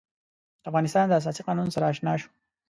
د 0.61 0.63
افغانستان 0.69 1.05
د 1.07 1.13
اساسي 1.21 1.41
قانون 1.47 1.67
سره 1.75 1.89
آشنا 1.91 2.13
شو. 2.21 2.29